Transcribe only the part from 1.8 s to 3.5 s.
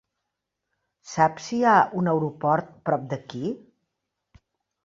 un aeroport prop d'aquí?